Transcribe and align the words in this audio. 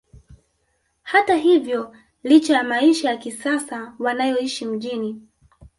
Hata 1.03 1.35
hivyo 1.35 1.95
licha 2.23 2.53
ya 2.53 2.63
maisha 2.63 3.09
ya 3.09 3.17
kisasa 3.17 3.95
wanayoishi 3.99 4.65
mjini 4.65 5.21